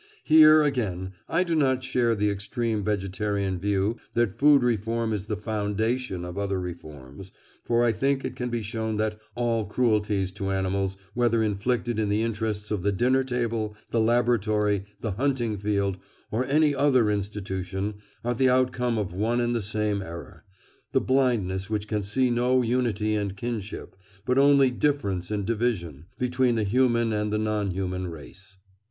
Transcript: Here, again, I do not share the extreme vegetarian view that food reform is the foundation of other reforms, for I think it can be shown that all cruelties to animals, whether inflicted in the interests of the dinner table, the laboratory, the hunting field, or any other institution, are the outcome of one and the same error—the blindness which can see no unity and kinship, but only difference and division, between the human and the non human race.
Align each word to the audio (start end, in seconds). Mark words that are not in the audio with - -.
Here, 0.23 0.63
again, 0.63 1.13
I 1.29 1.43
do 1.43 1.53
not 1.53 1.83
share 1.83 2.15
the 2.15 2.31
extreme 2.31 2.83
vegetarian 2.83 3.59
view 3.59 3.97
that 4.15 4.39
food 4.39 4.63
reform 4.63 5.13
is 5.13 5.27
the 5.27 5.37
foundation 5.37 6.25
of 6.25 6.39
other 6.39 6.59
reforms, 6.59 7.31
for 7.63 7.83
I 7.83 7.91
think 7.91 8.25
it 8.25 8.35
can 8.35 8.49
be 8.49 8.63
shown 8.63 8.97
that 8.97 9.21
all 9.35 9.65
cruelties 9.67 10.31
to 10.31 10.49
animals, 10.49 10.97
whether 11.13 11.43
inflicted 11.43 11.99
in 11.99 12.09
the 12.09 12.23
interests 12.23 12.71
of 12.71 12.81
the 12.81 12.91
dinner 12.91 13.23
table, 13.23 13.75
the 13.91 13.99
laboratory, 13.99 14.85
the 15.01 15.11
hunting 15.11 15.55
field, 15.59 15.99
or 16.31 16.45
any 16.47 16.73
other 16.73 17.11
institution, 17.11 17.93
are 18.25 18.33
the 18.33 18.49
outcome 18.49 18.97
of 18.97 19.13
one 19.13 19.39
and 19.39 19.55
the 19.55 19.61
same 19.61 20.01
error—the 20.01 20.99
blindness 21.01 21.69
which 21.69 21.87
can 21.87 22.01
see 22.01 22.31
no 22.31 22.63
unity 22.63 23.13
and 23.13 23.37
kinship, 23.37 23.95
but 24.25 24.39
only 24.39 24.71
difference 24.71 25.29
and 25.29 25.45
division, 25.45 26.07
between 26.17 26.55
the 26.55 26.63
human 26.63 27.13
and 27.13 27.31
the 27.31 27.37
non 27.37 27.69
human 27.69 28.07
race. 28.07 28.57